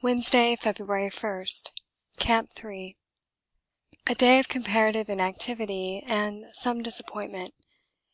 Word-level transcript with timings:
Wednesday, 0.00 0.56
February 0.56 1.10
1. 1.10 1.44
Camp 2.16 2.50
3. 2.54 2.96
A 4.06 4.14
day 4.14 4.38
of 4.38 4.48
comparative 4.48 5.10
inactivity 5.10 6.02
and 6.06 6.46
some 6.54 6.82
disappointment. 6.82 7.52